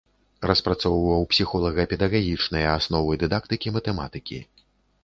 [0.51, 4.43] Распрацоўваў псіхолага-педагагічныя асновы дыдактыкі матэматыкі.